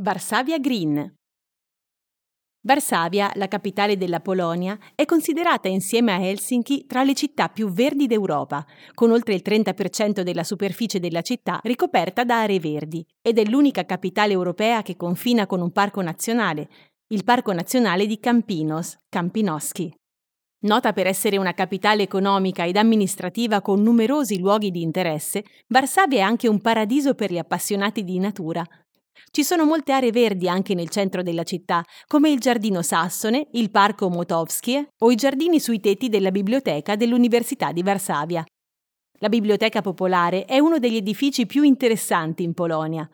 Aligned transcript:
Varsavia 0.00 0.60
Green. 0.60 1.12
Varsavia, 2.60 3.32
la 3.34 3.48
capitale 3.48 3.96
della 3.96 4.20
Polonia, 4.20 4.78
è 4.94 5.04
considerata 5.04 5.66
insieme 5.66 6.12
a 6.12 6.24
Helsinki 6.24 6.86
tra 6.86 7.02
le 7.02 7.14
città 7.14 7.48
più 7.48 7.72
verdi 7.72 8.06
d'Europa, 8.06 8.64
con 8.94 9.10
oltre 9.10 9.34
il 9.34 9.42
30% 9.44 10.20
della 10.20 10.44
superficie 10.44 11.00
della 11.00 11.22
città 11.22 11.58
ricoperta 11.64 12.22
da 12.22 12.42
aree 12.42 12.60
verdi, 12.60 13.04
ed 13.20 13.38
è 13.38 13.44
l'unica 13.44 13.84
capitale 13.86 14.34
europea 14.34 14.82
che 14.82 14.94
confina 14.94 15.46
con 15.48 15.60
un 15.60 15.72
parco 15.72 16.00
nazionale, 16.00 16.68
il 17.08 17.24
Parco 17.24 17.52
Nazionale 17.52 18.06
di 18.06 18.20
Campinos, 18.20 18.98
Campinoski. 19.08 19.92
Nota 20.60 20.92
per 20.92 21.08
essere 21.08 21.38
una 21.38 21.54
capitale 21.54 22.04
economica 22.04 22.64
ed 22.64 22.76
amministrativa 22.76 23.60
con 23.62 23.82
numerosi 23.82 24.38
luoghi 24.38 24.70
di 24.70 24.82
interesse, 24.82 25.44
Varsavia 25.66 26.18
è 26.18 26.22
anche 26.22 26.46
un 26.46 26.60
paradiso 26.60 27.14
per 27.14 27.32
gli 27.32 27.38
appassionati 27.38 28.04
di 28.04 28.20
natura, 28.20 28.64
ci 29.30 29.44
sono 29.44 29.64
molte 29.64 29.92
aree 29.92 30.10
verdi 30.10 30.48
anche 30.48 30.74
nel 30.74 30.88
centro 30.88 31.22
della 31.22 31.42
città, 31.42 31.84
come 32.06 32.30
il 32.30 32.38
Giardino 32.38 32.82
Sassone, 32.82 33.48
il 33.52 33.70
Parco 33.70 34.08
Motovskie 34.08 34.90
o 34.98 35.10
i 35.10 35.14
giardini 35.14 35.60
sui 35.60 35.80
tetti 35.80 36.08
della 36.08 36.30
biblioteca 36.30 36.96
dell'Università 36.96 37.72
di 37.72 37.82
Varsavia. 37.82 38.44
La 39.20 39.28
Biblioteca 39.28 39.80
Popolare 39.80 40.44
è 40.44 40.58
uno 40.58 40.78
degli 40.78 40.96
edifici 40.96 41.46
più 41.46 41.64
interessanti 41.64 42.44
in 42.44 42.54
Polonia. 42.54 43.08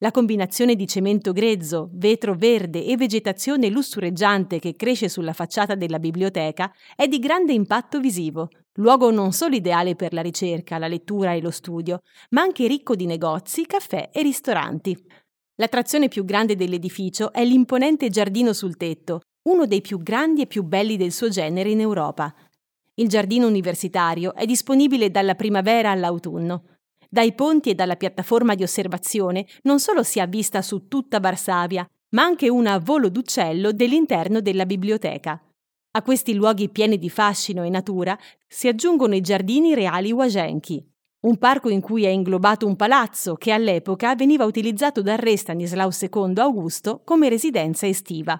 La 0.00 0.12
combinazione 0.12 0.76
di 0.76 0.86
cemento 0.86 1.32
grezzo, 1.32 1.90
vetro 1.94 2.36
verde 2.36 2.84
e 2.84 2.96
vegetazione 2.96 3.68
lussureggiante 3.68 4.60
che 4.60 4.76
cresce 4.76 5.08
sulla 5.08 5.32
facciata 5.32 5.74
della 5.74 5.98
biblioteca 5.98 6.72
è 6.94 7.08
di 7.08 7.18
grande 7.18 7.52
impatto 7.52 7.98
visivo, 7.98 8.48
luogo 8.74 9.10
non 9.10 9.32
solo 9.32 9.56
ideale 9.56 9.96
per 9.96 10.12
la 10.12 10.20
ricerca, 10.20 10.78
la 10.78 10.86
lettura 10.86 11.32
e 11.32 11.40
lo 11.40 11.50
studio, 11.50 12.02
ma 12.30 12.42
anche 12.42 12.68
ricco 12.68 12.94
di 12.94 13.06
negozi, 13.06 13.66
caffè 13.66 14.10
e 14.12 14.22
ristoranti. 14.22 14.96
L'attrazione 15.60 16.06
più 16.06 16.24
grande 16.24 16.54
dell'edificio 16.54 17.32
è 17.32 17.44
l'imponente 17.44 18.08
giardino 18.10 18.52
sul 18.52 18.76
tetto, 18.76 19.22
uno 19.48 19.66
dei 19.66 19.80
più 19.80 20.00
grandi 20.00 20.42
e 20.42 20.46
più 20.46 20.62
belli 20.62 20.96
del 20.96 21.10
suo 21.10 21.28
genere 21.28 21.70
in 21.70 21.80
Europa. 21.80 22.32
Il 22.94 23.08
giardino 23.08 23.48
universitario 23.48 24.34
è 24.36 24.46
disponibile 24.46 25.10
dalla 25.10 25.34
primavera 25.34 25.90
all'autunno. 25.90 26.76
Dai 27.08 27.34
ponti 27.34 27.70
e 27.70 27.74
dalla 27.74 27.96
piattaforma 27.96 28.54
di 28.54 28.62
osservazione 28.62 29.46
non 29.62 29.80
solo 29.80 30.04
si 30.04 30.20
ha 30.20 30.26
vista 30.26 30.62
su 30.62 30.86
tutta 30.86 31.18
Varsavia, 31.18 31.84
ma 32.10 32.22
anche 32.22 32.48
una 32.48 32.78
volo 32.78 33.08
d'uccello 33.08 33.72
dell'interno 33.72 34.40
della 34.40 34.64
biblioteca. 34.64 35.42
A 35.90 36.02
questi 36.02 36.34
luoghi 36.34 36.68
pieni 36.68 36.98
di 36.98 37.10
fascino 37.10 37.64
e 37.64 37.68
natura 37.68 38.16
si 38.46 38.68
aggiungono 38.68 39.16
i 39.16 39.20
giardini 39.20 39.74
reali 39.74 40.12
Wagenki, 40.12 40.86
un 41.28 41.36
parco 41.36 41.68
in 41.68 41.82
cui 41.82 42.04
è 42.04 42.08
inglobato 42.08 42.66
un 42.66 42.74
palazzo 42.74 43.34
che 43.34 43.52
all'epoca 43.52 44.14
veniva 44.14 44.46
utilizzato 44.46 45.02
dal 45.02 45.18
re 45.18 45.36
Stanislao 45.36 45.90
II 45.92 46.32
Augusto 46.36 47.02
come 47.04 47.28
residenza 47.28 47.86
estiva. 47.86 48.38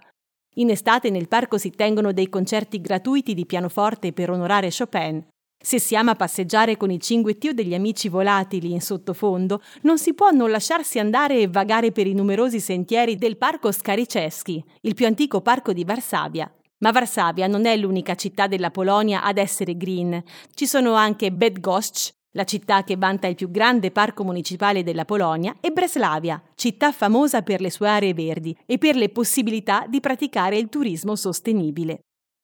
In 0.55 0.71
estate 0.71 1.11
nel 1.11 1.29
parco 1.29 1.59
si 1.59 1.71
tengono 1.71 2.13
dei 2.13 2.31
concerti 2.31 2.81
gratuiti 2.81 3.35
di 3.35 3.45
pianoforte 3.45 4.15
per 4.15 4.31
onorare 4.31 4.71
Chopin. 4.77 5.23
Se 5.63 5.79
si 5.79 5.97
ama 5.97 6.15
passeggiare 6.15 6.79
con 6.79 6.91
il 6.91 7.01
cinguettio 7.01 7.53
degli 7.53 7.75
amici 7.75 8.09
volatili 8.09 8.73
in 8.73 8.81
sottofondo, 8.81 9.61
non 9.83 9.99
si 9.99 10.15
può 10.15 10.31
non 10.31 10.51
lasciarsi 10.51 10.99
andare 10.99 11.41
e 11.41 11.49
vagare 11.49 11.93
per 11.93 12.07
i 12.07 12.15
numerosi 12.15 12.59
sentieri 12.59 13.17
del 13.17 13.37
parco 13.37 13.71
Skariceschi, 13.71 14.65
il 14.83 14.95
più 14.95 15.05
antico 15.05 15.43
parco 15.43 15.75
di 15.75 15.85
Varsavia. 15.85 16.51
Ma 16.79 16.91
Varsavia 16.91 17.49
non 17.49 17.67
è 17.67 17.77
l'unica 17.77 18.15
città 18.15 18.47
della 18.47 18.71
Polonia 18.71 19.25
ad 19.25 19.37
essere 19.37 19.77
green. 19.77 20.23
Ci 20.55 20.67
sono 20.67 20.95
anche 20.95 21.33
Bedgoszcz, 21.33 22.17
la 22.39 22.45
città 22.45 22.85
che 22.85 22.97
vanta 22.97 23.27
il 23.27 23.35
più 23.35 23.51
grande 23.51 23.91
parco 23.91 24.23
municipale 24.23 24.85
della 24.85 25.05
Polonia, 25.05 25.57
e 25.61 25.73
Breslavia, 25.73 26.41
città 26.55 26.93
famosa 26.93 27.43
per 27.43 27.61
le 27.61 27.69
sue 27.69 27.89
aree 27.89 28.15
verdi 28.15 28.57
e 28.65 28.79
per 28.79 28.95
le 28.95 29.09
possibilità 29.09 29.87
di 29.89 29.99
praticare 29.99 30.57
il 30.57 30.69
turismo 30.69 31.17
sostenibile. 31.17 31.99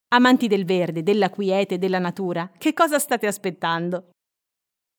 Amanti 0.08 0.48
del 0.48 0.64
verde, 0.64 1.04
della 1.04 1.30
quiete 1.30 1.74
e 1.74 1.78
della 1.78 2.00
natura, 2.00 2.50
che 2.58 2.72
cosa 2.72 2.98
state 2.98 3.28
aspettando? 3.28 4.13